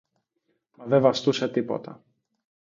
Μα 0.75 0.85
δε 0.85 0.99
βαστούσε 0.99 1.49
τίποτα 1.49 2.03